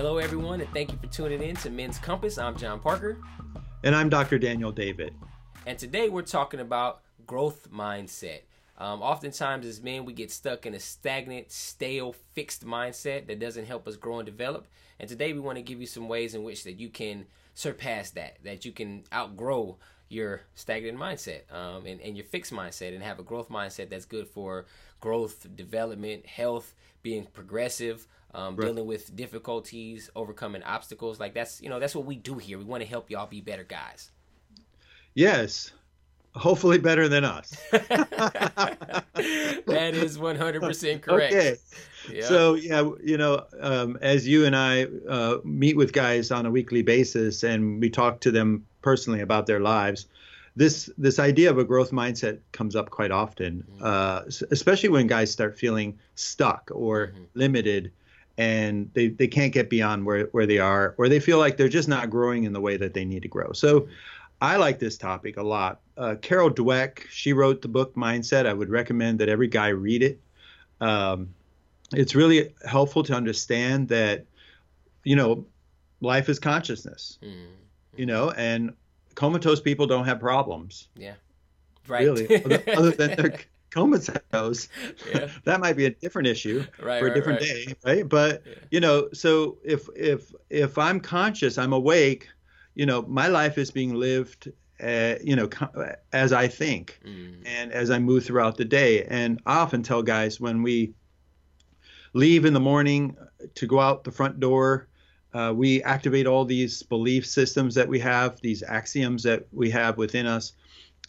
[0.00, 2.38] Hello, everyone, and thank you for tuning in to Men's Compass.
[2.38, 3.18] I'm John Parker.
[3.84, 4.38] And I'm Dr.
[4.38, 5.12] Daniel David.
[5.66, 8.40] And today we're talking about growth mindset.
[8.78, 13.66] Um, oftentimes, as men, we get stuck in a stagnant, stale, fixed mindset that doesn't
[13.66, 14.68] help us grow and develop.
[14.98, 18.08] And today, we want to give you some ways in which that you can surpass
[18.12, 19.76] that, that you can outgrow
[20.08, 24.06] your stagnant mindset um, and, and your fixed mindset and have a growth mindset that's
[24.06, 24.64] good for
[24.98, 28.66] growth, development, health, being progressive, um, right.
[28.66, 31.20] dealing with difficulties, overcoming obstacles.
[31.20, 32.58] Like that's you know that's what we do here.
[32.58, 34.10] We want to help y'all be better guys.
[35.14, 35.72] Yes,
[36.34, 37.50] hopefully better than us.
[37.70, 39.04] that
[39.66, 41.34] is 100% correct.
[41.34, 41.56] Okay.
[42.10, 42.24] Yep.
[42.24, 46.50] So yeah, you know, um, as you and I uh, meet with guys on a
[46.50, 50.06] weekly basis, and we talk to them personally about their lives,
[50.56, 53.84] this this idea of a growth mindset comes up quite often, mm-hmm.
[53.84, 57.24] uh, especially when guys start feeling stuck or mm-hmm.
[57.34, 57.92] limited,
[58.40, 61.68] and they, they can't get beyond where, where they are, or they feel like they're
[61.68, 63.52] just not growing in the way that they need to grow.
[63.52, 63.88] So.
[64.42, 65.80] I like this topic a lot.
[65.98, 68.46] Uh, Carol Dweck, she wrote the book Mindset.
[68.46, 70.18] I would recommend that every guy read it.
[70.80, 71.34] Um,
[71.92, 74.24] it's really helpful to understand that,
[75.04, 75.44] you know,
[76.00, 77.50] life is consciousness, mm-hmm.
[77.96, 78.72] you know, and
[79.14, 80.88] comatose people don't have problems.
[80.96, 81.14] Yeah.
[81.86, 82.04] Right.
[82.04, 83.34] Really, other, other than
[83.72, 84.68] they're comatose.
[85.12, 85.28] Yeah.
[85.44, 87.48] that might be a different issue right, for a different right.
[87.48, 88.08] day, right?
[88.08, 88.54] But yeah.
[88.70, 92.28] you know, so if if if I'm conscious, I'm awake
[92.74, 94.50] you know, my life is being lived,
[94.82, 95.48] uh, you know,
[96.12, 97.42] as I think mm.
[97.44, 99.04] and as I move throughout the day.
[99.04, 100.94] And I often tell guys when we
[102.12, 103.16] leave in the morning
[103.54, 104.88] to go out the front door,
[105.32, 109.96] uh, we activate all these belief systems that we have, these axioms that we have
[109.96, 110.54] within us,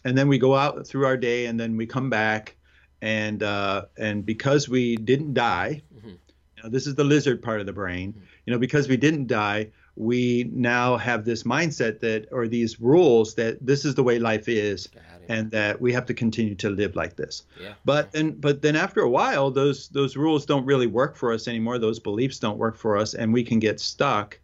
[0.04, 2.56] and then we go out through our day, and then we come back,
[3.00, 6.08] and uh, and because we didn't die, mm-hmm.
[6.08, 8.12] you know, this is the lizard part of the brain.
[8.12, 8.24] Mm-hmm.
[8.46, 13.34] You know, because we didn't die, we now have this mindset that or these rules
[13.34, 14.88] that this is the way life is
[15.28, 17.74] and that we have to continue to live like this yeah.
[17.84, 21.46] but then but then after a while those those rules don't really work for us
[21.46, 24.38] anymore those beliefs don't work for us and we can get stuck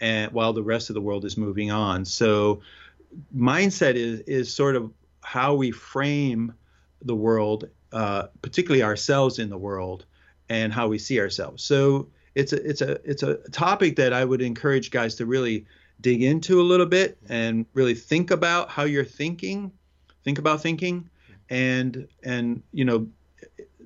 [0.00, 2.60] and while the rest of the world is moving on so
[3.34, 6.52] mindset is is sort of how we frame
[7.02, 10.04] the world uh, particularly ourselves in the world
[10.48, 14.24] and how we see ourselves so it's a it's a it's a topic that I
[14.24, 15.66] would encourage guys to really
[16.00, 19.72] dig into a little bit and really think about how you're thinking,
[20.24, 21.08] think about thinking,
[21.48, 23.08] and and you know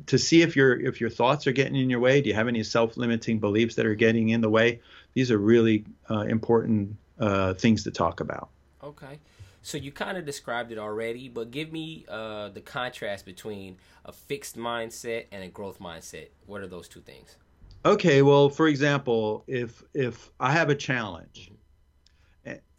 [0.07, 2.21] to see if your if your thoughts are getting in your way.
[2.21, 4.81] Do you have any self-limiting beliefs that are getting in the way?
[5.15, 8.51] These are really uh, important uh, things to talk about.
[8.83, 9.19] Okay.
[9.65, 14.13] So you kind of described it already, but give me uh, the contrast between a
[14.13, 16.29] fixed mindset and a growth mindset.
[16.45, 17.39] What are those two things?
[17.87, 21.51] Okay, well, for example, if if I have a challenge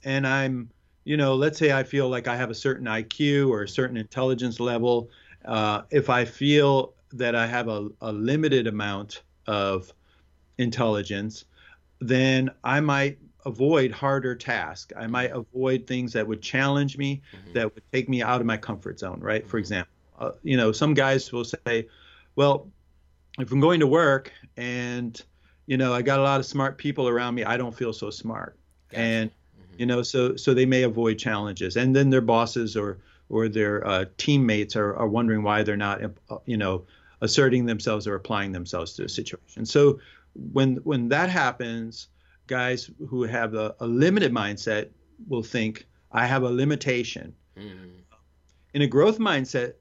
[0.03, 0.69] and I'm,
[1.06, 3.97] you know, let's say I feel like I have a certain IQ or a certain
[3.97, 5.09] intelligence level,
[5.46, 9.91] uh, if I feel that I have a, a limited amount of
[10.59, 11.46] intelligence,
[12.00, 14.94] then I might avoid harder tasks.
[14.97, 17.53] I might avoid things that would challenge me, mm-hmm.
[17.53, 19.41] that would take me out of my comfort zone, right?
[19.41, 19.50] Mm-hmm.
[19.50, 21.88] For example, uh, you know, some guys will say,
[22.35, 22.67] well,
[23.39, 25.22] if I'm going to work and
[25.66, 28.09] you know I got a lot of smart people around me, I don't feel so
[28.09, 28.57] smart.
[28.89, 29.01] Gotcha.
[29.01, 29.79] And mm-hmm.
[29.79, 32.97] you know, so so they may avoid challenges, and then their bosses or
[33.29, 36.85] or their uh, teammates are, are wondering why they're not uh, you know
[37.22, 39.66] asserting themselves or applying themselves to a situation.
[39.66, 40.00] So
[40.53, 42.07] when when that happens,
[42.47, 44.89] guys who have a, a limited mindset
[45.28, 47.33] will think I have a limitation.
[47.57, 48.00] Mm-hmm.
[48.73, 49.73] In a growth mindset,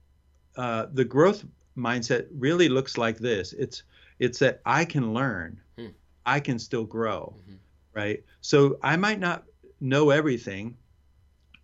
[0.57, 1.45] uh, the growth
[1.77, 3.53] mindset really looks like this.
[3.53, 3.83] It's
[4.19, 5.89] it's that I can learn, hmm.
[6.25, 7.57] I can still grow, mm-hmm.
[7.93, 8.23] right?
[8.41, 9.45] So I might not
[9.81, 10.77] know everything,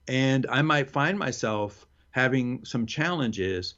[0.09, 3.75] and I might find myself having some challenges,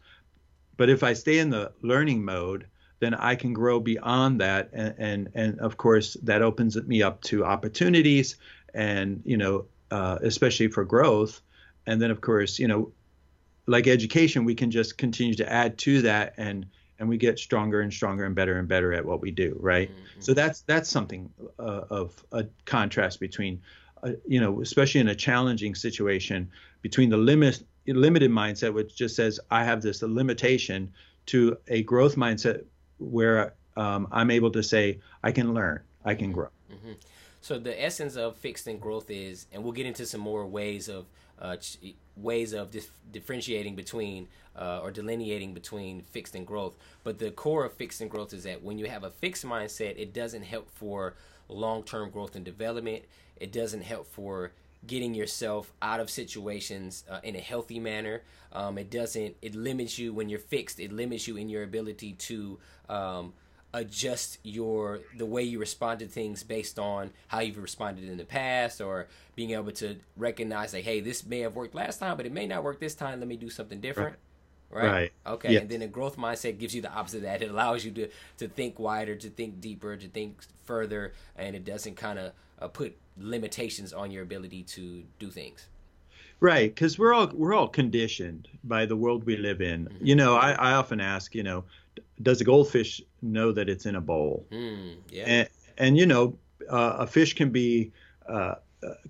[0.79, 2.67] but if I stay in the learning mode,
[3.03, 7.21] then I can grow beyond that, and and, and of course that opens me up
[7.23, 8.37] to opportunities,
[8.73, 11.41] and you know, uh, especially for growth,
[11.85, 12.93] and then of course you know
[13.67, 16.67] like education, we can just continue to add to that and
[17.01, 19.91] and we get stronger and stronger and better and better at what we do, right?
[19.91, 20.21] Mm-hmm.
[20.21, 21.29] So that's that's something
[21.59, 23.63] uh, of a contrast between,
[24.05, 29.17] uh, you know, especially in a challenging situation, between the limit limited mindset, which just
[29.17, 30.93] says I have this limitation,
[31.27, 32.65] to a growth mindset
[33.03, 36.35] where um, I'm able to say I can learn, I can mm-hmm.
[36.35, 36.49] grow.
[36.73, 36.93] Mm-hmm.
[37.41, 40.89] So the essence of fixed and growth is, and we'll get into some more ways
[40.89, 41.07] of
[41.41, 41.79] uh, ch-
[42.17, 46.77] ways of dif- differentiating between uh, or delineating between fixed and growth.
[47.03, 49.99] But the core of fixed and growth is that when you have a fixed mindset,
[49.99, 51.15] it doesn't help for
[51.49, 53.05] long term growth and development.
[53.41, 54.53] It doesn't help for
[54.87, 58.23] getting yourself out of situations uh, in a healthy manner.
[58.53, 59.37] Um, it doesn't.
[59.41, 60.81] It limits you when you're fixed.
[60.81, 62.59] It limits you in your ability to
[62.89, 63.33] um,
[63.73, 68.25] adjust your the way you respond to things based on how you've responded in the
[68.25, 72.27] past, or being able to recognize like, hey, this may have worked last time, but
[72.27, 73.21] it may not work this time.
[73.21, 74.11] Let me do something different.
[74.11, 74.19] Right.
[74.73, 75.13] Right.
[75.27, 75.53] Okay.
[75.53, 75.63] Yes.
[75.63, 77.43] And then a growth mindset gives you the opposite of that.
[77.43, 78.09] It allows you to
[78.39, 82.69] to think wider, to think deeper, to think further, and it doesn't kind of uh,
[82.69, 85.67] put limitations on your ability to do things.
[86.41, 89.85] Right, because we're all we're all conditioned by the world we live in.
[89.85, 90.07] Mm-hmm.
[90.07, 91.65] You know, I, I often ask, you know,
[92.23, 94.47] does a goldfish know that it's in a bowl?
[94.51, 95.25] Mm, yeah.
[95.27, 95.49] And,
[95.79, 96.37] and you know,
[96.69, 97.93] uh, a fish can be
[98.29, 98.55] uh,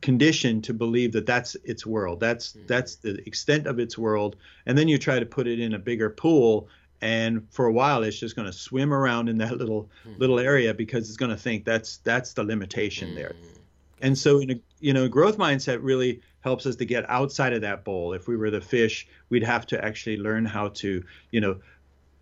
[0.01, 2.21] conditioned to believe that that's its world.
[2.21, 2.67] That's Mm-hmm.
[2.67, 4.37] that's the extent of its world.
[4.67, 6.69] And then you try to put it in a bigger pool,
[7.01, 10.19] and for a while, it's just going to swim around in that little Mm-hmm.
[10.19, 13.39] little area because it's going to think that's that's the limitation there.
[13.41, 13.65] Mm,
[14.01, 17.63] And so, in a you know, growth mindset really helps us to get outside of
[17.63, 18.13] that bowl.
[18.15, 21.61] If we were the fish, we'd have to actually learn how to, you know,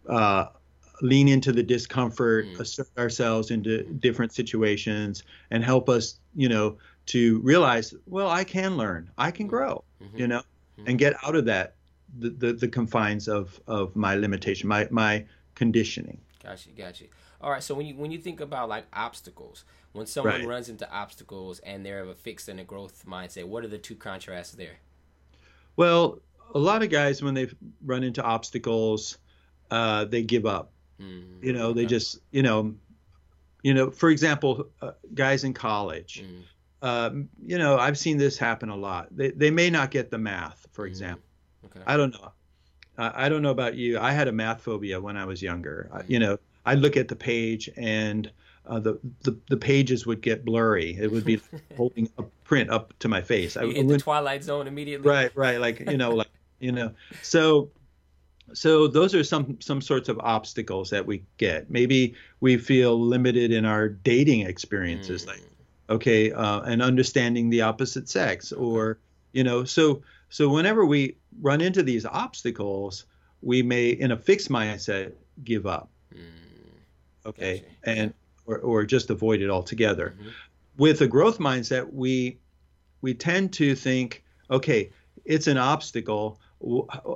[0.08, 0.46] uh,
[1.02, 2.60] lean into the discomfort, Mm.
[2.60, 6.78] assert ourselves into different situations, and help us, you know,
[7.14, 10.18] to realize, well, I can learn, I can grow, Mhm.
[10.18, 10.42] you know,
[10.78, 10.84] Mhm.
[10.88, 11.74] and get out of that
[12.18, 15.24] the, the, the confines of of my limitation, my my
[15.54, 16.20] conditioning.
[16.42, 17.04] Gotcha, gotcha.
[17.40, 17.62] All right.
[17.62, 20.46] So when you when you think about like obstacles, when someone Right.
[20.46, 23.78] runs into obstacles and they're of a fixed and a growth mindset, what are the
[23.78, 24.78] two contrasts there?
[25.76, 26.18] Well,
[26.54, 27.48] a lot of guys when they
[27.84, 29.18] run into obstacles,
[29.70, 30.72] uh, they give up.
[31.00, 31.88] Mm, you know they okay.
[31.96, 32.74] just you know
[33.62, 36.42] you know for example uh, guys in college Mm,
[36.82, 39.08] um, you know i've seen this happen a lot.
[39.10, 40.88] They, they may not get the math for Mhm.
[40.88, 41.24] example.
[41.66, 41.80] Okay.
[41.86, 42.32] i don't know.
[42.98, 43.98] I, I don't know about you.
[43.98, 45.88] I had a math phobia when i was younger.
[45.92, 46.04] I, Mm.
[46.10, 48.30] you know i'd look at the page and
[48.66, 50.96] uh, the, the the pages would get blurry.
[51.00, 51.40] It would be
[51.76, 53.56] holding a print up to my face.
[53.56, 55.08] I, you I the twilight zone immediately.
[55.08, 55.58] right right.
[55.60, 56.28] Like you know like
[56.60, 56.92] you know.
[57.22, 57.70] So
[58.52, 61.70] so those are some some sorts of obstacles that we get.
[61.70, 65.42] Maybe we feel limited in our dating experiences Mm, like
[65.90, 68.98] okay uh, and understanding the opposite sex or
[69.32, 73.04] you know so so whenever we run into these obstacles
[73.42, 75.12] we may in a fixed mindset
[75.44, 76.20] give up mm,
[77.26, 77.98] okay Gotcha.
[78.00, 78.14] and
[78.46, 80.32] or, or just avoid it altogether mhm.
[80.76, 82.38] with a growth mindset, we
[83.02, 84.90] we tend to think, okay,
[85.24, 86.40] it's an obstacle.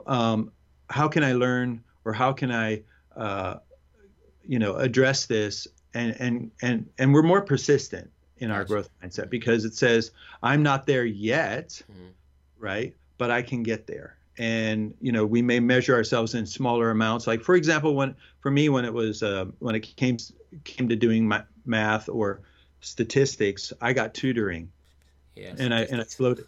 [0.06, 0.50] Um,
[0.88, 2.82] how can I learn, or how can I,
[3.16, 3.56] uh,
[4.46, 5.66] you know, address this?
[5.92, 10.10] And and and and we're more persistent in our growth mindset because it says,
[10.42, 12.10] I'm not there yet, Mhm.
[12.58, 12.94] right?
[13.18, 14.16] But I can get there.
[14.36, 17.26] And you know, we may measure ourselves in smaller amounts.
[17.28, 20.16] Like for example, when for me, when it was uh, when it came
[20.64, 22.40] came to doing my math or
[22.80, 24.70] statistics, I got tutoring,
[25.36, 25.54] Yeah.
[25.58, 26.46] and I and I slowed it,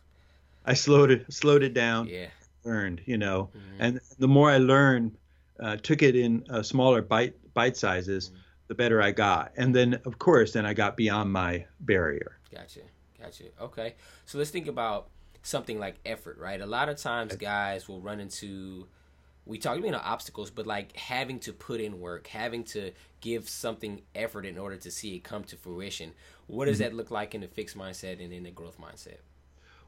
[0.64, 2.26] I slowed it slowed it down, Yeah.
[2.64, 5.16] learned, you know, mhm, and the more I learned,
[5.60, 8.36] uh, took it in uh, smaller bite bite sizes, Mhm.
[8.68, 9.52] The better I got.
[9.56, 12.38] And then of course, then I got beyond my barrier.
[12.52, 12.80] Gotcha.
[13.20, 13.44] Gotcha.
[13.60, 13.94] Okay.
[14.26, 15.08] So let's think about
[15.42, 16.60] something like effort, right?
[16.60, 18.86] A lot of times guys will run into
[19.46, 22.90] we talk you know obstacles, but like having to put in work, having to
[23.20, 26.12] give something effort in order to see it come to fruition.
[26.48, 29.18] What does that look like in a fixed mindset and in a growth mindset?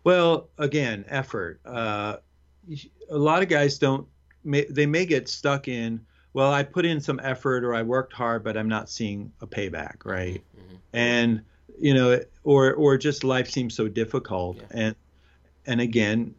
[0.04, 1.60] Well, again, effort.
[1.64, 2.16] Uh,
[3.10, 4.06] a lot of guys don't.
[4.44, 6.06] May, they may get stuck in.
[6.38, 9.46] Well, I put in some effort or I worked hard, but I'm not seeing a
[9.48, 10.40] payback, right?
[10.56, 10.78] Mhm.
[10.92, 11.42] And
[11.80, 14.68] you know, or or just life seems so difficult, Yeah.
[14.70, 14.96] and
[15.66, 16.32] and again,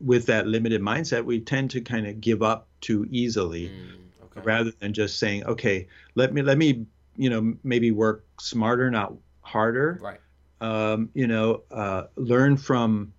[0.00, 4.40] with that limited mindset, we tend to kind of give up too easily, Mm, okay.
[4.40, 6.84] rather than just saying, okay, let me let me
[7.16, 10.20] you know maybe work smarter, not harder Right.
[10.60, 13.12] um, you know, uh, learn from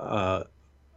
[0.00, 0.42] uh,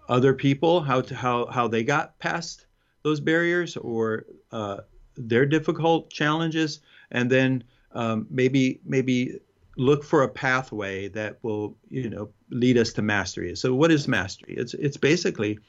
[0.10, 2.65] other people how to how how they got past
[3.06, 4.78] those barriers or uh,
[5.16, 6.82] their difficult challenges,
[7.12, 9.40] and then um, maybe maybe
[9.78, 13.56] look for a pathway that will you know lead us to mastery.
[13.56, 14.56] So what is mastery?
[14.58, 15.60] It's it's basically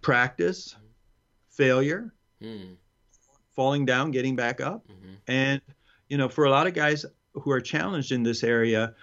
[0.00, 0.76] practice,
[1.50, 2.74] failure, Mm,
[3.54, 5.16] falling down, getting back up, mhm.
[5.28, 5.60] and
[6.08, 8.94] you know, for a lot of guys who are challenged in this area,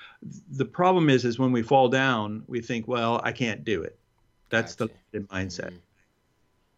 [0.52, 3.98] the problem is is when we fall down, we think, well, I can't do it.
[4.50, 4.94] That's Gotcha.
[5.12, 5.74] the limited mindset.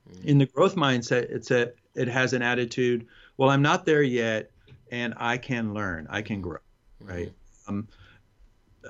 [0.09, 0.25] Mhm.
[0.25, 4.51] In the growth mindset, it's a it has an attitude, well, I'm not there yet,
[4.91, 6.59] and I can learn, I can grow,
[7.01, 7.33] right?
[7.67, 7.87] Um,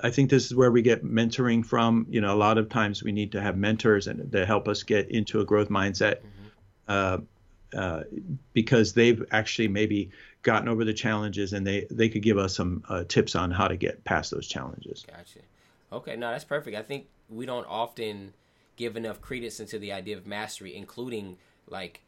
[0.02, 2.06] I think this is where we get mentoring from.
[2.08, 4.82] You know, a lot of times we need to have mentors and to help us
[4.82, 6.18] get into a growth mindset.
[6.18, 6.48] Mm-hmm.
[6.88, 7.18] Uh,
[7.76, 8.02] uh,
[8.52, 10.10] because they've actually maybe
[10.42, 13.66] gotten over the challenges and they they could give us some uh, tips on how
[13.66, 15.06] to get past those challenges.
[15.08, 15.38] Gotcha.
[15.90, 16.76] Okay, no, that's perfect.
[16.76, 18.34] I think we don't often
[18.76, 21.38] give enough credence into the idea of mastery, including
[21.68, 22.02] like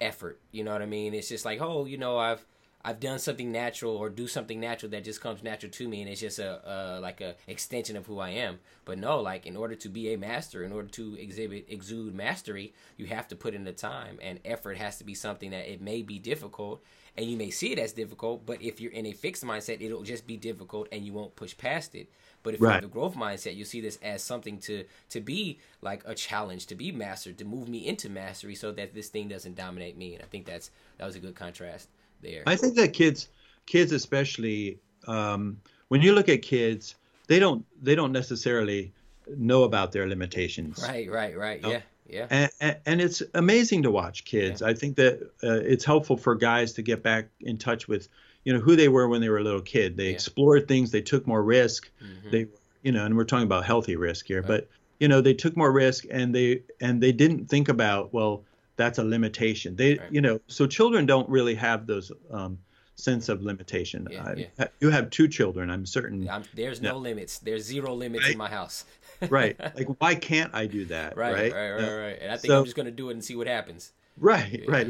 [0.00, 0.40] effort.
[0.52, 1.14] You know what I mean?
[1.14, 2.44] It's just like, oh, you know, I've
[2.86, 6.10] I've done something natural or do something natural that just comes natural to me, and
[6.10, 8.60] it's just a, a like a extension of who I am.
[8.84, 12.74] But no, like in order to be a master, in order to exhibit exude mastery,
[12.98, 15.80] you have to put in the time, and effort has to be something that it
[15.80, 16.84] may be difficult,
[17.16, 18.44] and you may see it as difficult.
[18.44, 21.56] But if you're in a fixed mindset, it'll just be difficult, and you won't push
[21.56, 22.10] past it.
[22.44, 22.68] But if right.
[22.68, 26.14] you have a growth mindset, you see this as something to to be like a
[26.14, 29.96] challenge, to be mastered, to move me into mastery, so that this thing doesn't dominate
[29.96, 30.14] me.
[30.14, 31.88] And I think that's that was a good contrast
[32.20, 32.44] there.
[32.46, 33.28] I think that kids,
[33.66, 35.58] kids especially, um,
[35.88, 36.94] when you look at kids,
[37.26, 38.92] they don't they don't necessarily
[39.26, 40.84] know about their limitations.
[40.86, 41.56] Right, right, right.
[41.56, 41.72] You know?
[41.72, 41.80] Yeah.
[42.06, 42.26] Yeah.
[42.28, 44.60] And, and, and, it's amazing to watch kids.
[44.60, 44.68] Yeah.
[44.68, 48.10] I think that uh, it's helpful for guys to get back in touch with,
[48.44, 49.96] you know, who they were when they were a little kid.
[49.96, 50.10] They yeah.
[50.10, 50.90] explored things.
[50.90, 51.90] They took more risk.
[52.02, 52.30] Mm-hmm.
[52.30, 52.46] They,
[52.82, 54.48] you know, and we're talking about healthy risk here, right.
[54.48, 54.68] but
[55.00, 58.44] you know, they took more risk and they and they didn't think about well,
[58.76, 59.76] that's a limitation.
[59.76, 60.12] They, right.
[60.12, 62.58] you know, so children don't really have those um,
[62.96, 64.08] sense of limitation.
[64.10, 64.66] Yeah, I, yeah.
[64.80, 66.28] You have two children, I'm certain.
[66.28, 67.38] I'm, there's no, no, limits.
[67.38, 68.32] There's zero limits right?
[68.32, 68.84] in my house.
[69.28, 69.58] right.
[69.74, 71.16] Like, why can't I do that?
[71.16, 71.32] Right.
[71.32, 71.52] Right.
[71.52, 71.70] Right.
[71.70, 71.96] Right.
[71.96, 72.18] right.
[72.20, 73.92] And I think so, I'm just going to do it and see what happens.
[74.18, 74.60] Right.
[74.62, 74.88] Yeah, right.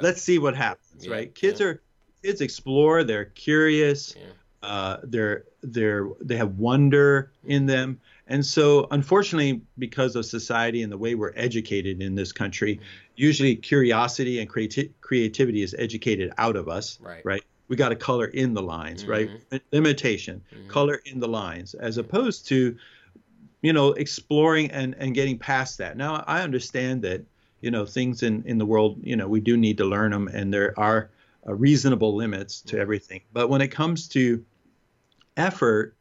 [0.00, 1.08] Let's see what happens.
[1.08, 1.34] right.
[1.34, 1.82] Kids are
[2.22, 3.04] kids explore.
[3.04, 4.14] They're curious.
[4.62, 8.00] Uh, they're they're they have wonder in them
[8.30, 12.78] and so, unfortunately, because of society and the way we're educated in this country,
[13.16, 17.24] usually curiosity and creati- creativity is educated out of us, right?
[17.24, 17.42] right?
[17.66, 19.10] We got to color in the lines, mm-hmm.
[19.10, 19.62] right?
[19.72, 20.68] Limitation, mm-hmm.
[20.68, 22.76] color in the lines, as opposed to,
[23.62, 25.96] you know, exploring and, and getting past that.
[25.96, 27.24] Now, I understand that,
[27.62, 30.28] you know, things in, in the world, you know, we do need to learn them
[30.28, 31.10] and there are
[31.50, 32.82] uh, reasonable limits to mm-hmm.
[32.82, 33.20] everything.
[33.32, 34.44] But when it comes to
[35.36, 35.94] effort,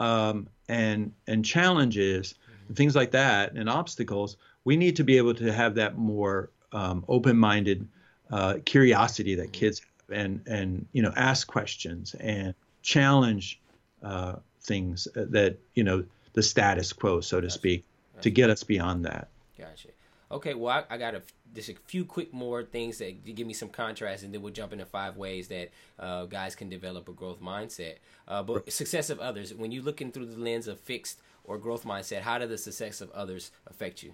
[0.00, 2.34] um, and and challenges
[2.68, 6.50] and things like that and obstacles, we need to be able to have that more
[6.72, 7.86] um, open-minded
[8.30, 13.60] uh, curiosity that kids have and and you know ask questions and challenge
[14.02, 17.84] uh, things that you know the status quo, so to speak,
[18.20, 19.28] to get us beyond that.
[19.56, 19.88] Gotcha.
[20.34, 21.22] Okay, well, I, I got a
[21.54, 24.72] just a few quick more things that give me some contrast, and then we'll jump
[24.72, 27.94] into five ways that uh, guys can develop a growth mindset.
[28.26, 31.84] Uh, but success of others, when you're looking through the lens of fixed or growth
[31.84, 34.12] mindset, how does the success of others affect you?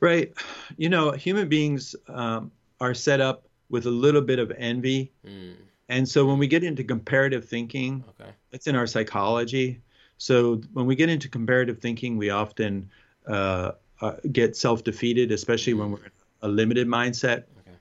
[0.00, 0.32] Right.
[0.76, 2.50] You know, human beings um,
[2.80, 5.12] are set up with a little bit of envy.
[5.24, 5.54] Mm.
[5.88, 8.30] And so when we get into comparative thinking, okay.
[8.50, 9.80] it's in our psychology.
[10.18, 12.90] So when we get into comparative thinking, we often
[13.28, 13.72] uh,
[14.02, 17.44] uh, get self-defeated, especially when we're in a limited mindset.
[17.60, 17.76] Okay.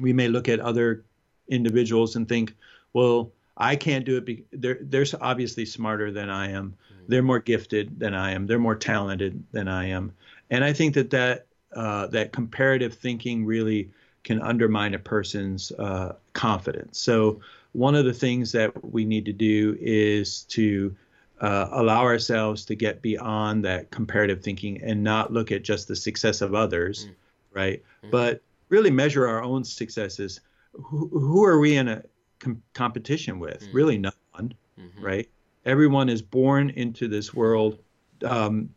[0.00, 1.04] We may look at other
[1.48, 2.54] individuals and think,
[2.92, 4.24] well, I can't do it.
[4.24, 6.70] Be- they're they're obviously smarter than I am.
[6.70, 7.04] Mm-hmm.
[7.08, 8.46] They're more gifted than I am.
[8.46, 10.12] They're more talented than I am.
[10.50, 13.90] And I think that that uh, that comparative thinking really
[14.24, 16.98] can undermine a person's uh, confidence.
[16.98, 17.40] So
[17.72, 20.96] one of the things that we need to do is to
[21.40, 25.96] uh, allow ourselves to get beyond that comparative thinking and not look at just the
[25.96, 27.14] success of others, mm.
[27.52, 27.82] right?
[28.04, 28.10] Mm.
[28.10, 30.40] But really measure our own successes.
[30.72, 32.02] Who, who are we in a
[32.38, 33.62] com- competition with?
[33.62, 33.74] Mm.
[33.74, 35.04] Really, no one, mm-hmm.
[35.04, 35.28] right?
[35.64, 37.78] Everyone is born into this world.
[38.24, 38.70] Um,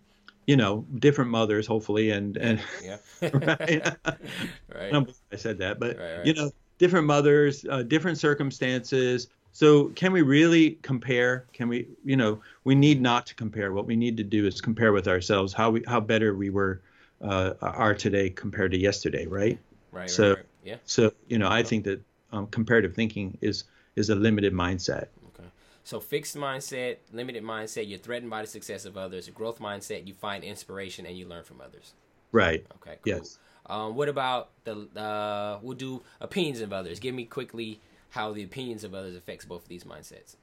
[0.47, 3.85] you know, different mothers, hopefully, and and yeah, right.
[4.75, 5.07] right.
[5.31, 6.25] I said that, but right, right.
[6.25, 11.45] you know, different mothers, uh, different circumstances, so can we really compare?
[11.53, 13.73] Can we, you know, we need not to compare.
[13.73, 16.81] What we need to do is compare with ourselves how we how better we were
[17.21, 19.59] uh, are today compared to yesterday, right?
[19.91, 20.09] Right.
[20.09, 20.45] So right, right.
[20.63, 20.75] yeah.
[20.85, 22.01] So you know, I think that
[22.31, 23.65] um, comparative thinking is
[23.95, 25.07] is a limited mindset.
[25.33, 25.49] Okay.
[25.83, 29.27] So fixed mindset, limited mindset, you're threatened by the success of others.
[29.27, 31.93] A growth mindset, you find inspiration and you learn from others.
[32.31, 32.65] Right.
[32.75, 32.97] Okay.
[33.03, 33.13] Cool.
[33.13, 33.39] Yes.
[33.65, 34.87] Um, what about the?
[34.95, 36.99] Uh, we'll do opinions of others.
[36.99, 37.79] Give me quickly
[38.09, 40.35] how the opinions of others affects both of these mindsets?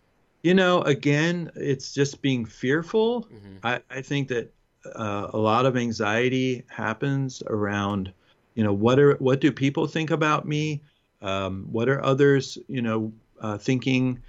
[0.42, 3.22] You know, again, it's just being fearful.
[3.24, 3.56] Mm-hmm.
[3.64, 4.52] I, I think that
[4.94, 8.12] uh, a lot of anxiety happens around,
[8.54, 10.80] you know, what are what do people think about me?
[11.22, 14.22] Um, what are others, you know, uh, thinking?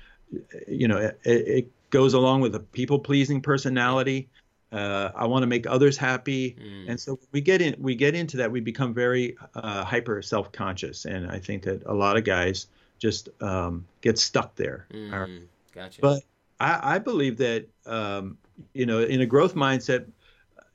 [0.67, 4.27] You know, it, it, goes along with a people pleasing personality.
[4.73, 6.89] Uh, I want to make others happy, mm.
[6.89, 8.51] and so we get in we get into that.
[8.51, 12.67] We become very uh, hyper self conscious, and I think that a lot of guys
[12.99, 14.87] just um, get stuck there.
[14.91, 16.01] Mm, gotcha.
[16.01, 16.23] But
[16.59, 18.37] I, I believe that um,
[18.73, 20.05] you know in a growth mindset,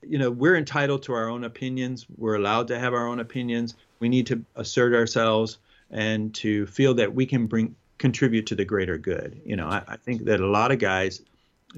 [0.03, 2.07] you know we're entitled to our own opinions.
[2.17, 3.75] We're allowed to have our own opinions.
[4.01, 5.59] We need to assert ourselves
[5.91, 9.41] and to feel that we can bring contribute to the greater good.
[9.45, 11.23] You know, I, I think that a lot of guys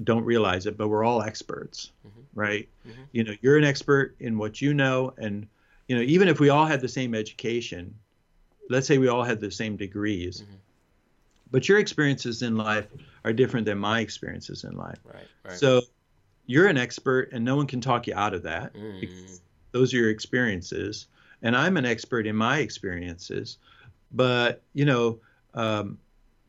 [0.03, 2.21] don't realize it, but we're all experts, mm-hmm.
[2.33, 2.67] right?
[2.87, 3.01] Mm-hmm.
[3.11, 5.47] You know, you're an expert in what you know, and
[5.87, 7.93] you know, even if we all had the same education,
[8.69, 10.55] let's say we all had the same degrees, mm-hmm.
[11.51, 12.87] but your experiences in life
[13.23, 14.99] are different than my experiences in life.
[15.03, 15.27] Right.
[15.43, 15.57] right.
[15.57, 15.81] So
[16.45, 18.73] you're an expert, and no one can talk you out of that.
[18.73, 19.39] Mm.
[19.71, 21.07] Those are your experiences,
[21.41, 23.57] and I'm an expert in my experiences.
[24.11, 25.19] But you know,
[25.53, 25.97] um,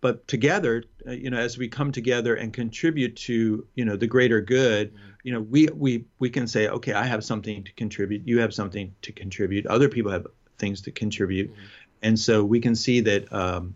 [0.00, 4.06] but together, uh, you know, as we come together and contribute to you know the
[4.06, 5.11] greater good, mm-hmm.
[5.25, 8.26] you know, we we we can say, okay, I have something to contribute.
[8.26, 9.66] You have something to contribute.
[9.66, 10.26] Other people have
[10.58, 11.62] things to contribute, mm-hmm.
[12.02, 13.74] And so we can see that um,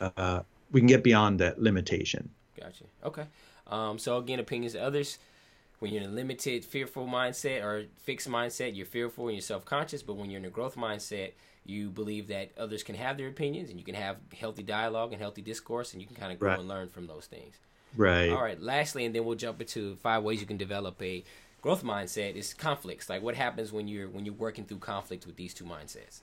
[0.00, 0.40] uh,
[0.72, 2.28] we can get beyond that limitation.
[2.58, 2.84] Gotcha.
[3.04, 3.24] Okay.
[3.66, 5.18] Um, so again, opinions of others.
[5.78, 10.02] When you're in a limited, fearful mindset or fixed mindset, you're fearful and you're self-conscious.
[10.02, 11.32] But when you're in a growth mindset,
[11.66, 15.20] you believe that others can have their opinions and you can have healthy dialogue and
[15.20, 16.60] healthy discourse and you can kind of grow right.
[16.60, 17.56] and learn from those things.
[17.96, 18.30] Right.
[18.30, 18.60] All right.
[18.60, 21.24] Lastly, and then we'll jump into five ways you can develop a
[21.60, 23.10] growth mindset is conflicts.
[23.10, 26.20] Like what happens when you're when you're working through conflict with these two mindsets?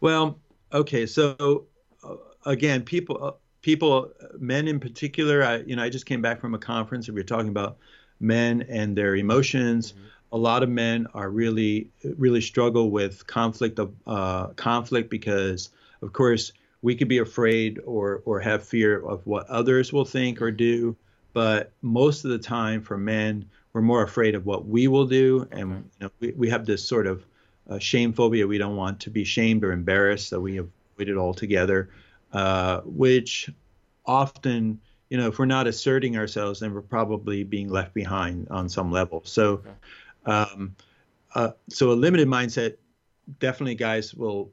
[0.00, 0.38] Well,
[0.72, 1.06] okay.
[1.06, 1.66] So
[2.04, 6.40] uh, again, people uh, people men in particular, I you know, I just came back
[6.40, 7.78] from a conference and we were talking about
[8.20, 9.92] men and their emotions.
[9.92, 15.70] Mm-hmm a lot of men are really really struggle with conflict of uh, conflict because
[16.02, 16.52] of course
[16.82, 20.96] we could be afraid or or have fear of what others will think or do
[21.32, 25.46] but most of the time for men we're more afraid of what we will do
[25.50, 27.24] and you know, we, we have this sort of
[27.68, 28.46] uh, shame phobia.
[28.46, 31.90] We don't want to be shamed or embarrassed so we avoid it altogether
[32.32, 33.50] uh, which
[34.06, 38.68] often you know if we're not asserting ourselves then we're probably being left behind on
[38.68, 39.22] some level.
[39.24, 39.62] So
[40.26, 40.74] um,
[41.34, 42.76] uh, so a limited mindset,
[43.38, 44.50] definitely guys will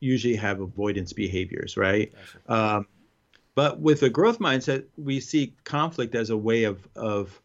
[0.00, 2.12] usually have avoidance behaviors, right?
[2.48, 2.86] Um,
[3.54, 7.40] but with a growth mindset, we see conflict as a way of, of,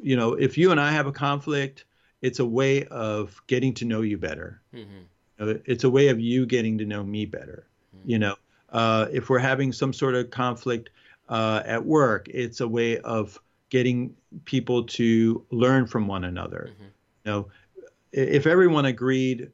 [0.00, 1.85] you know, if you and I have a conflict,
[2.22, 4.60] it's a way of getting to know you better.
[4.74, 5.58] Mm-hmm.
[5.66, 7.66] It's a way of you getting to know me better.
[7.94, 8.10] Mm-hmm.
[8.10, 8.36] You know,
[8.70, 10.90] uh, if we're having some sort of conflict
[11.28, 16.70] uh, at work, it's a way of getting people to learn from one another.
[16.72, 16.84] Mm-hmm.
[17.24, 17.48] You know,
[18.12, 19.50] if everyone agreed,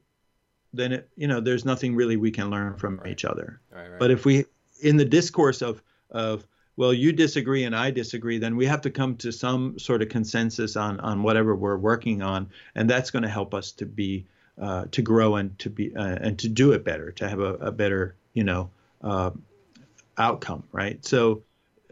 [0.73, 3.11] then it, you know there's nothing really we can learn from right.
[3.11, 3.59] each other.
[3.71, 3.99] Right, right.
[3.99, 4.45] But if we,
[4.81, 8.89] in the discourse of of well, you disagree and I disagree, then we have to
[8.89, 13.23] come to some sort of consensus on on whatever we're working on, and that's going
[13.23, 14.25] to help us to be
[14.59, 17.55] uh, to grow and to be uh, and to do it better, to have a,
[17.55, 18.69] a better you know
[19.01, 19.31] uh,
[20.17, 21.03] outcome, right?
[21.05, 21.43] So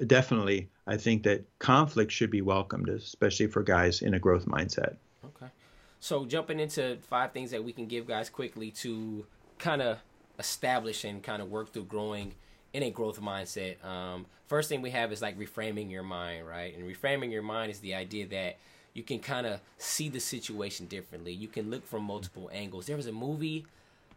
[0.08, 4.96] definitely I think that conflict should be welcomed, especially for guys in a growth mindset.
[5.24, 5.52] Okay.
[6.00, 9.26] So jumping into five things that we can give guys quickly to
[9.60, 10.00] kind of
[10.40, 12.34] establish and kind of work through growing
[12.74, 13.84] in a growth mindset.
[13.86, 16.76] Um, first thing we have is like reframing your mind, right?
[16.76, 18.58] And reframing your mind is the idea that
[18.94, 21.32] you can kind of see the situation differently.
[21.32, 22.86] You can look from multiple angles.
[22.86, 23.66] There was a movie,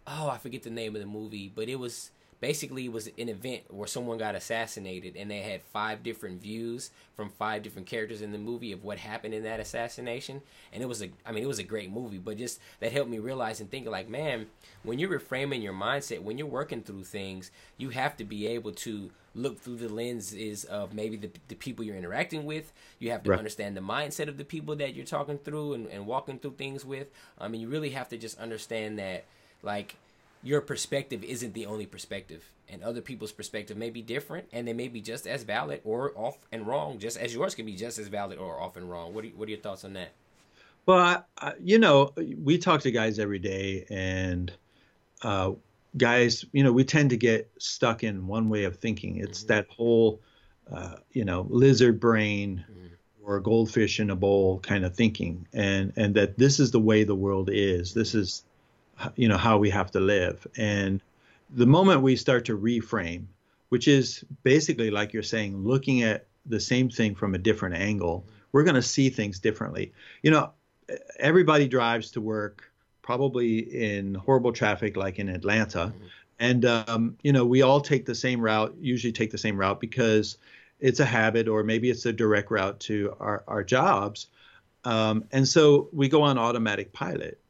[0.06, 2.10] oh, I forget the name of the movie, but it was
[2.44, 6.90] basically it was an event where someone got assassinated and they had five different views
[7.16, 10.42] from five different characters in the movie of what happened in that assassination.
[10.70, 13.08] And it was a i mean it was a great movie but just that helped
[13.08, 14.44] me realize and think like man
[14.82, 18.72] when you're reframing your mindset when you're working through things you have to be able
[18.72, 22.74] to look through the lenses of maybe the, the people you're interacting with.
[22.98, 23.38] You have to right.
[23.38, 26.84] understand the mindset of the people that you're talking through and, and walking through things
[26.84, 27.08] with.
[27.38, 29.24] I mean you really have to just understand that
[29.62, 29.96] like
[30.44, 34.72] your perspective isn't the only perspective and other people's perspective may be different and they
[34.72, 37.98] may be just as valid or off and wrong just as yours can be just
[37.98, 40.12] as valid or off and wrong what are, what are your thoughts on that
[40.86, 44.52] well I, I, you know we talk to guys every day and
[45.22, 45.52] uh,
[45.96, 49.48] guys you know we tend to get stuck in one way of thinking it's mm-hmm.
[49.48, 50.20] that whole
[50.72, 52.86] uh, you know lizard brain mm-hmm.
[53.24, 57.04] or goldfish in a bowl kind of thinking and and that this is the way
[57.04, 58.44] the world is this is
[59.16, 60.46] you know how we have to live.
[60.56, 61.00] And
[61.50, 63.26] the moment we start to reframe
[63.74, 68.24] which is basically like you're saying looking at the same thing from a different angle
[68.52, 69.92] we're going to see things differently.
[70.22, 70.52] You know
[71.18, 72.70] everybody drives to work
[73.02, 75.86] probably in horrible traffic like in atlanta.
[75.86, 76.04] Mm-hmm.
[76.38, 79.80] and um, you know we all take the same route usually take the same route
[79.80, 80.38] because
[80.78, 84.28] it's a habit or maybe it's a direct route to our, our jobs.
[84.84, 87.40] Um, and so we go on automatic pilot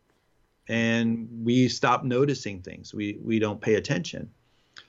[0.68, 2.94] and we stop noticing things.
[2.94, 4.30] We we don't pay attention.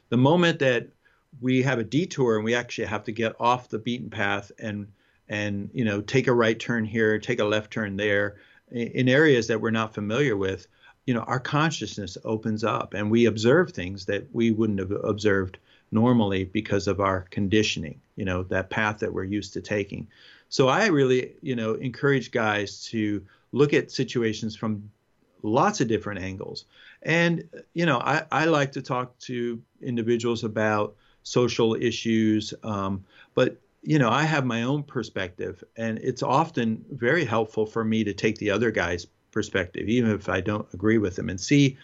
[0.09, 0.87] The moment that
[1.41, 4.87] we have a detour and we actually have to get off the beaten path and
[5.27, 8.37] and you know take a right turn here, take a left turn there
[8.71, 10.67] in areas that we're not familiar with,
[11.05, 15.57] you know, our consciousness opens up and we observe things that we wouldn't have observed
[15.91, 20.07] normally because of our conditioning, you know, that path that we're used to taking.
[20.49, 24.89] So I really, you know, encourage guys to look at situations from
[25.45, 26.65] lots of different angles.
[27.03, 33.03] And, you know, I, I like to talk to individuals about social issues, um,
[33.33, 38.03] but you know, I have my own perspective, and it's often very helpful for me
[38.03, 41.77] to take the other guy's perspective, even if I don't agree with them, and see,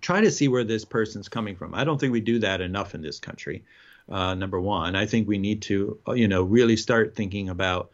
[0.00, 1.72] try to see where this person's coming from.
[1.72, 3.62] I don't think we do that enough in this country.
[4.08, 7.90] Uh, number one, I think we need to, uh, you know, really start thinking about,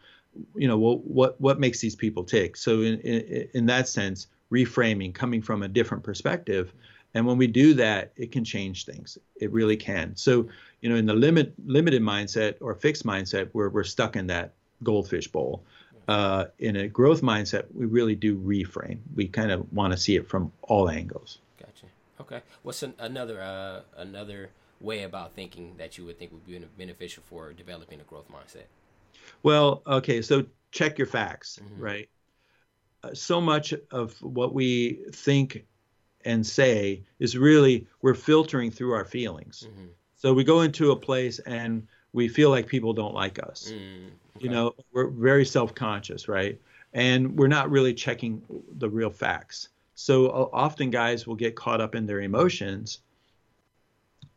[0.55, 2.57] you know, what what what makes these people tick.
[2.57, 6.73] So in in, in that sense, reframing, coming from a different perspective,
[7.13, 9.17] and when we do that, it can change things.
[9.35, 10.15] It really can.
[10.15, 10.47] So
[10.81, 14.53] you know, in the limit limited mindset or fixed mindset, we're we're stuck in that
[14.83, 15.63] goldfish bowl.
[16.07, 18.99] Uh, in a growth mindset, we really do reframe.
[19.15, 21.37] We kind of want to see it from all angles.
[21.59, 21.85] Gotcha.
[22.19, 22.41] Okay.
[22.63, 27.23] What's an, another uh, another way about thinking that you would think would be beneficial
[27.29, 28.65] for developing a growth mindset?
[29.43, 30.21] Well, okay.
[30.21, 31.81] So check your facts, mm-hmm.
[31.81, 32.09] right?
[33.13, 35.65] So much of what we think
[36.23, 39.67] and say is really we're filtering through our feelings.
[39.67, 39.87] Mm-hmm.
[40.17, 43.71] So we go into a place and we feel like people don't like us.
[43.73, 44.45] Mm, okay.
[44.45, 46.59] You know, we're very self-conscious, right?
[46.93, 48.43] And we're not really checking
[48.77, 49.69] the real facts.
[49.95, 52.99] So uh, often guys will get caught up in their emotions,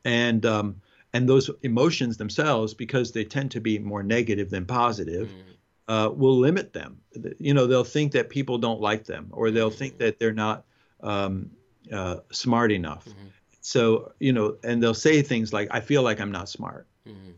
[0.05, 0.81] and um,
[1.13, 5.54] and those emotions themselves, because they tend to be more negative than positive, mm.
[5.89, 6.99] Uh, will limit them.
[7.39, 10.65] You know, they'll think that people don't like them, or they'll think that they're not
[11.01, 11.51] um,
[11.93, 13.05] uh, smart enough.
[13.07, 13.27] Mm-hmm.
[13.61, 17.33] So, you know, and they'll say things like, I feel like I'm not smart, mm-hmm.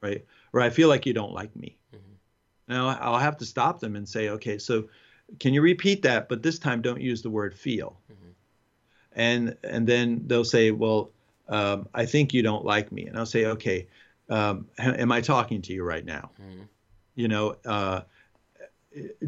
[0.00, 0.24] right?
[0.52, 1.76] Or I feel like you don't like me.
[1.94, 2.72] Mm-hmm.
[2.72, 4.88] Now, I'll have to stop them and say, okay, so
[5.38, 6.28] can you repeat that?
[6.28, 7.98] But this time, don't use the word feel.
[8.10, 8.30] Mm-hmm.
[9.12, 11.10] And and then they'll say, well,
[11.48, 13.06] um, I think you don't like me.
[13.06, 13.86] And I'll say, okay,
[14.28, 16.30] um, am I talking to you right now?
[16.40, 16.62] Mm-hmm.
[17.14, 18.02] You know, uh,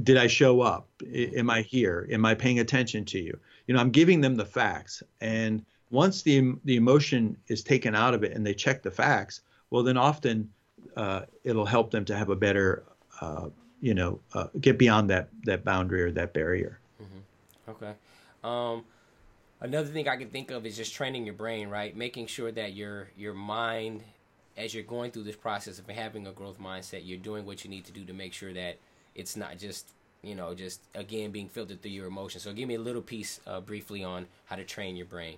[0.02, 0.88] did I show up?
[1.14, 2.08] Am I here?
[2.10, 3.38] Am I paying attention to you?
[3.66, 5.02] You know, I'm giving them the facts.
[5.20, 9.42] And once the the emotion is taken out of it and they check the facts,
[9.70, 10.50] well, then often
[10.96, 12.84] uh, it'll help them to have a better,
[13.20, 13.48] uh,
[13.80, 16.78] you know, uh, get beyond that that boundary or that barrier.
[17.00, 17.70] Mm-hmm.
[17.70, 17.92] Okay.
[18.42, 18.84] Um,
[19.60, 21.96] another thing I can think of is just training your brain, right?
[21.96, 24.02] Making sure that your your mind,
[24.56, 27.70] as you're going through this process of having a growth mindset, you're doing what you
[27.70, 28.76] need to do to make sure that
[29.14, 29.88] it's not just
[30.22, 32.44] you know just again being filtered through your emotions.
[32.44, 35.36] So give me a little piece uh, briefly on how to train your brain.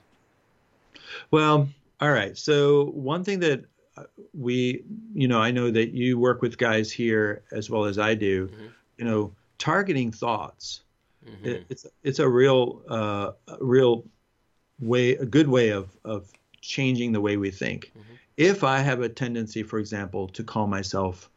[1.30, 1.68] Well,
[2.00, 2.36] all right.
[2.36, 3.64] So one thing that
[3.96, 4.82] uh, we,
[5.14, 8.48] you know, I know that you work with guys here as well as I do.
[8.48, 8.66] Mm-hmm.
[8.98, 10.82] You know, targeting thoughts.
[11.26, 11.46] Mm-hmm.
[11.46, 14.04] It, it's it's a real uh, a real
[14.80, 17.92] way, a good way of of changing the way we think.
[17.96, 18.14] Mm-hmm.
[18.36, 21.30] If I have a tendency, for example, to call myself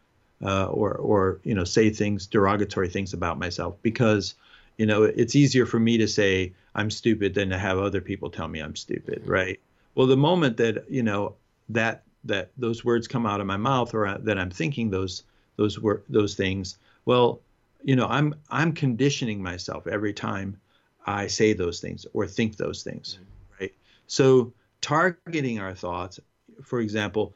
[0.43, 4.36] uh, or or you know say things derogatory things about myself because
[4.77, 8.29] you know it's easier for me to say I'm stupid than to have other people
[8.29, 9.60] tell me I'm stupid, right?
[9.95, 11.36] Well, the moment that you know
[11.69, 15.23] that that those words come out of my mouth or uh, that I'm thinking those
[15.55, 17.41] those wor- those things, well,
[17.83, 20.60] you know, I'm I'm conditioning myself every time
[21.05, 23.63] I say those things or think those things, mm-hmm.
[23.63, 23.73] right?
[24.05, 26.19] So targeting our thoughts,
[26.63, 27.35] for example,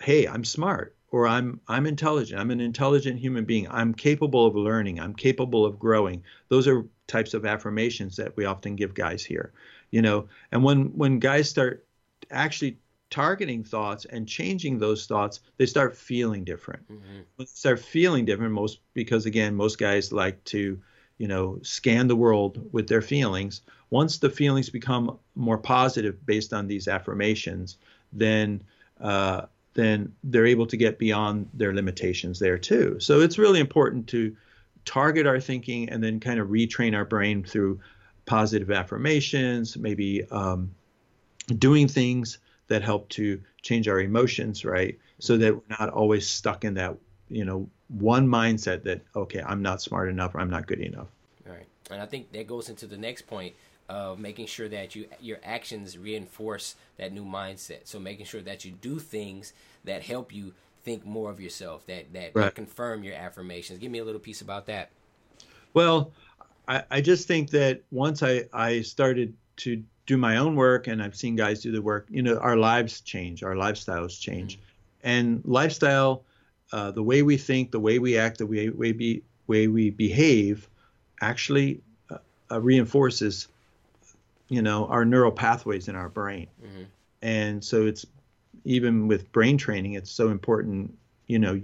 [0.00, 2.40] hey, I'm smart or I'm I'm intelligent.
[2.40, 3.68] I'm an intelligent human being.
[3.70, 5.00] I'm capable of learning.
[5.00, 6.22] I'm capable of growing.
[6.48, 9.52] Those are types of affirmations that we often give guys here
[9.90, 11.86] you know and when when guys start
[12.30, 12.78] actually
[13.10, 17.20] targeting thoughts and changing those thoughts they start feeling different mm-hmm.
[17.38, 20.80] they start feeling different most because again most guys like to
[21.18, 26.52] you know scan the world with their feelings once the feelings become more positive based
[26.52, 27.78] on these affirmations
[28.12, 28.62] then
[29.00, 29.42] uh,
[29.74, 34.36] then they're able to get beyond their limitations there too so it's really important to
[34.84, 37.80] target our thinking and then kind of retrain our brain through
[38.26, 40.70] positive affirmations, maybe um,
[41.58, 44.98] doing things that help to change our emotions, right?
[45.18, 46.96] So that we're not always stuck in that,
[47.28, 51.08] you know, one mindset that, okay, I'm not smart enough or I'm not good enough.
[51.92, 53.54] And I think that goes into the next point
[53.88, 57.80] of making sure that you your actions reinforce that new mindset.
[57.84, 59.52] So making sure that you do things
[59.84, 60.52] that help you
[60.84, 62.54] think more of yourself, that that, right.
[62.54, 63.78] confirm your affirmations.
[63.80, 64.90] Give me a little piece about that.
[65.74, 66.12] Well,
[66.68, 71.02] I, I just think that once I, I started to do my own work and
[71.02, 74.54] I've seen guys do the work, you know, our lives change, our lifestyles change.
[74.54, 74.64] Mm-hmm.
[75.02, 76.22] And lifestyle,
[76.72, 79.90] uh, the way we think, the way we act, the way, way, be, way we
[79.90, 80.68] behave
[81.20, 81.80] actually
[82.10, 82.18] uh,
[82.50, 83.48] uh, reinforces,
[84.48, 86.48] you know, our neural pathways in our brain.
[86.62, 86.82] Mm-hmm.
[87.22, 88.06] And so it's
[88.64, 91.60] even with brain training, it's so important, you know,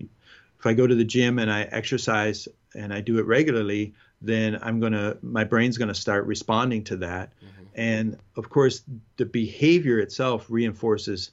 [0.59, 4.59] if I go to the gym and I exercise and I do it regularly, then
[4.63, 7.31] I'm going to, my brain's going to start responding to that.
[7.31, 7.65] Mm-hmm.
[7.75, 8.83] And of course,
[9.17, 11.31] the behavior itself reinforces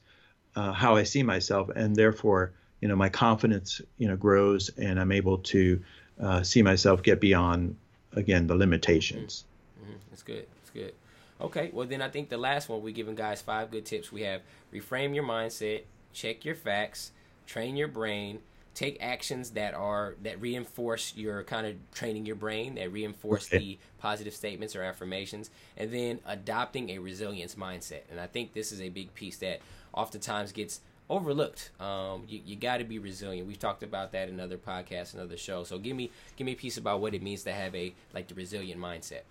[0.56, 5.00] uh, how I see myself, and therefore, you know, my confidence, you know, grows, and
[5.00, 5.82] I'm able to
[6.22, 7.76] uh, see myself get beyond,
[8.16, 9.46] again, the limitations.
[9.80, 9.92] Mm-hmm.
[9.92, 10.00] mm-hmm.
[10.10, 10.48] That's good.
[10.56, 10.94] That's good.
[11.42, 14.12] Okay, well then I think the last one we're giving guys five good tips.
[14.12, 14.42] We have
[14.74, 17.12] reframe your mindset, check your facts,
[17.46, 18.40] train your brain,
[18.74, 23.58] take actions that are that reinforce your kind of training your brain that reinforce okay.
[23.60, 28.72] the positive statements or affirmations and then adopting a resilience mindset and i think this
[28.72, 29.60] is a big piece that
[29.94, 30.82] oftentimes gets
[31.14, 35.14] overlooked um, you, you got to be resilient we've talked about that in other podcasts
[35.14, 37.52] and other shows so give me give me a piece about what it means to
[37.52, 39.22] have a like the resilient mindset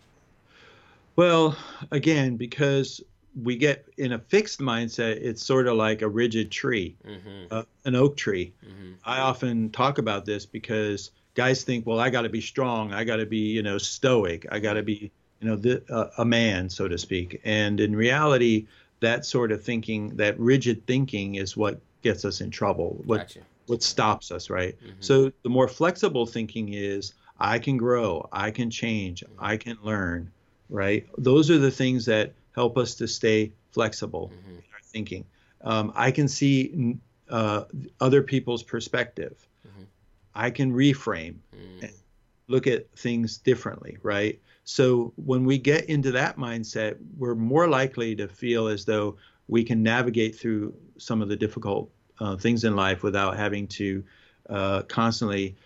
[1.17, 1.57] well
[1.91, 3.03] again because
[3.41, 7.47] we get in a fixed mindset, it's sort of like a rigid tree, mm-hmm.
[7.51, 8.53] uh, an oak tree.
[8.65, 8.93] Mm-hmm.
[9.05, 13.05] I often talk about this because guys think, well, I got to be strong, I
[13.05, 16.25] got to be, you know, stoic, I got to be, you know, the, uh, a
[16.25, 17.41] man, so to speak.
[17.45, 18.67] And in reality,
[19.03, 23.01] that sort of thinking, that rigid thinking, is what gets us in trouble.
[23.05, 23.41] What gotcha.
[23.67, 24.77] what stops us, right?
[24.81, 25.01] Mm-hmm.
[25.01, 29.45] So the more flexible thinking is, I can grow, I can change, mm-hmm.
[29.45, 30.31] I can learn,
[30.69, 31.07] right?
[31.19, 34.51] Those are the things that help us to stay flexible mm-hmm.
[34.53, 35.25] in our thinking.
[35.63, 36.97] Um, I can see
[37.29, 37.65] uh,
[38.01, 39.37] other people's perspective.
[39.67, 39.85] Mm-hmm.
[40.35, 41.83] I can reframe mm.
[41.83, 41.93] and
[42.49, 44.41] look at things differently, right?
[44.65, 49.17] So when we get into that mindset, we're more likely to feel as though
[49.49, 54.05] we can navigate through some of the difficult uh, things in life without having to
[54.49, 55.57] uh, constantly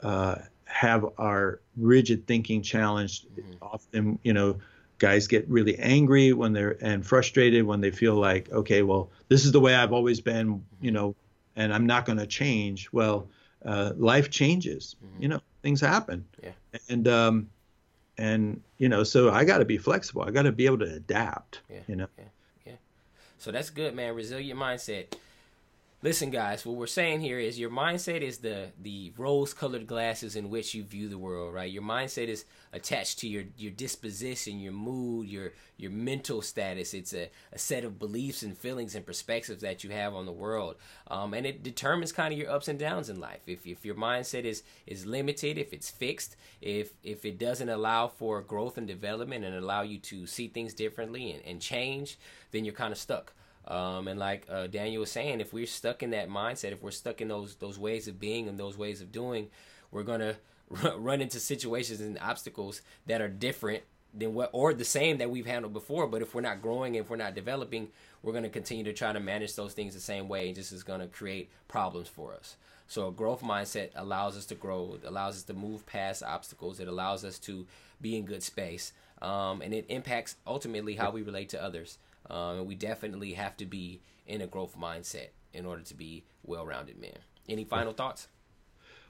[0.00, 3.26] uh, have our rigid thinking challenged.
[3.28, 3.52] Mm-hmm.
[3.60, 4.58] Often, you know,
[4.98, 9.44] guys get really angry when they're and frustrated when they feel like okay well this
[9.44, 11.14] is the way i've always been you know
[11.54, 13.28] and i'm not going to change well
[13.64, 15.22] uh, life changes mm-hmm.
[15.22, 16.50] you know things happen yeah.
[16.88, 17.48] and um
[18.18, 20.92] and you know so i got to be flexible i got to be able to
[20.92, 21.80] adapt yeah.
[21.86, 22.24] you know yeah.
[22.66, 22.72] yeah
[23.38, 25.14] so that's good man resilient mindset
[26.06, 30.50] Listen, guys, what we're saying here is your mindset is the the rose-colored glasses in
[30.50, 31.68] which you view the world, right?
[31.68, 36.94] Your mindset is attached to your your disposition, your mood, your your mental status.
[36.94, 40.32] It's a, a set of beliefs and feelings and perspectives that you have on the
[40.44, 40.76] world,
[41.08, 43.42] um, and it determines kind of your ups and downs in life.
[43.48, 48.06] If if your mindset is is limited, if it's fixed, if if it doesn't allow
[48.06, 52.16] for growth and development and allow you to see things differently and, and change,
[52.52, 53.32] then you're kind of stuck.
[53.66, 56.90] Um, and like uh, Daniel was saying, if we're stuck in that mindset, if we're
[56.92, 59.48] stuck in those those ways of being and those ways of doing,
[59.90, 60.36] we're gonna
[60.96, 63.82] run into situations and obstacles that are different
[64.14, 66.06] than what or the same that we've handled before.
[66.06, 67.88] But if we're not growing, and if we're not developing,
[68.22, 70.84] we're gonna continue to try to manage those things the same way, and just is
[70.84, 72.56] gonna create problems for us.
[72.88, 76.86] So a growth mindset allows us to grow, allows us to move past obstacles, it
[76.86, 77.66] allows us to
[78.00, 81.98] be in good space, um, and it impacts ultimately how we relate to others.
[82.30, 86.24] Um, and we definitely have to be in a growth mindset in order to be
[86.44, 87.16] well-rounded men.
[87.48, 88.28] Any final thoughts?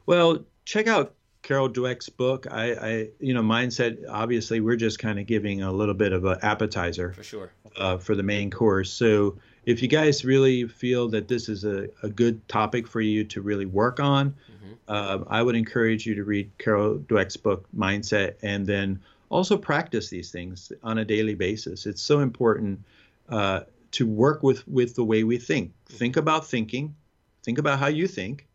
[0.05, 2.47] Well, check out Carol Dweck's book.
[2.51, 3.99] I, I, you know, mindset.
[4.09, 7.99] Obviously, we're just kind of giving a little bit of an appetizer for sure uh,
[7.99, 8.93] for the main course.
[8.93, 13.25] So, if you guys really feel that this is a, a good topic for you
[13.25, 14.73] to really work on, mm-hmm.
[14.89, 20.09] uh, I would encourage you to read Carol Dweck's book, Mindset, and then also practice
[20.09, 21.87] these things on a daily basis.
[21.87, 22.81] It's so important
[23.29, 23.61] uh,
[23.93, 25.73] to work with with the way we think.
[25.87, 26.95] Think about thinking.
[27.43, 28.47] Think about how you think.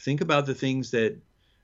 [0.00, 1.16] Think about the things that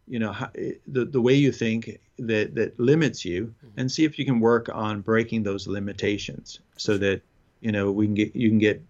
[0.06, 0.50] you know how,
[0.86, 3.80] the the way you think that that limits you, mm-hmm.
[3.80, 7.22] and see if you can work on breaking those limitations so that
[7.60, 8.82] you know we can get you can get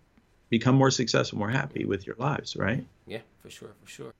[0.50, 2.84] become more successful, more happy with your lives, right?
[3.06, 4.14] Yeah, for sure, for sure.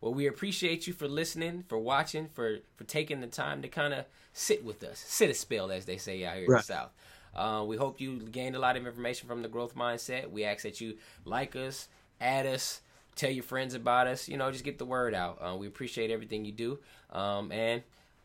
[0.00, 3.94] Well, we appreciate you for listening, for watching, for for taking the time to kind
[3.94, 6.56] of sit with us, sit a spell, as they say out here right.
[6.56, 6.90] in the South.
[7.34, 10.30] Uh, we hope you gained a lot of information from the growth mindset.
[10.30, 11.88] We ask that you like us,
[12.20, 12.80] add us,
[13.16, 14.28] tell your friends about us.
[14.28, 15.38] You know, just get the word out.
[15.40, 16.78] Uh, we appreciate everything you do.
[17.10, 17.82] Um, and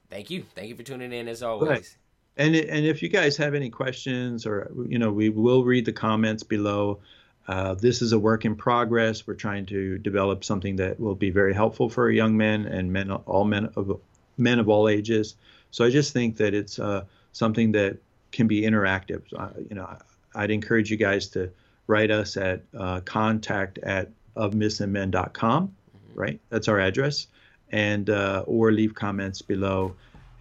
[0.09, 0.43] thank you.
[0.55, 1.97] Thank you for tuning in as always.
[2.37, 5.93] And and if you guys have any questions or you know, we will read the
[5.93, 6.99] comments below.
[7.47, 9.25] Uh, this is a work in progress.
[9.25, 13.09] We're trying to develop something that will be very helpful for young men and men,
[13.09, 14.01] all men of
[14.37, 15.35] men of all ages.
[15.71, 17.97] So I just think that it's uh, something that
[18.31, 19.21] can be interactive.
[19.35, 19.97] Uh, you know,
[20.35, 21.51] I'd encourage you guys to
[21.87, 26.19] write us at uh, contact at ofmythsandmen.com, mm-hmm.
[26.19, 26.39] right?
[26.49, 27.27] That's our address,
[27.71, 29.95] and uh, or leave comments below,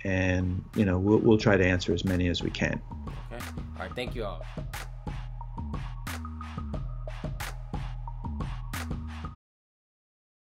[0.04, 2.80] and you know we'll we'll try to answer as many as we can.
[3.32, 3.44] Okay.
[3.56, 3.94] All right.
[3.94, 4.44] Thank you all.